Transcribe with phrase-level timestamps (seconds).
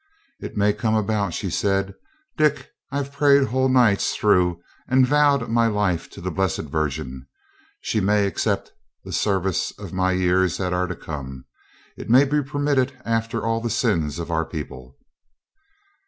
[0.39, 1.93] 'It may come about,' she said,
[2.35, 2.71] 'Dick.
[2.91, 7.27] I've prayed whole nights through and vowed my life to the Blessed Virgin.
[7.81, 8.71] She may accept
[9.03, 11.45] the service of my years that are to come.
[11.97, 14.97] It may be permitted after all the sins of our people.'